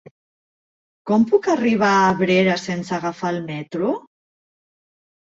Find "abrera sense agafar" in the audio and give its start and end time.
2.13-3.31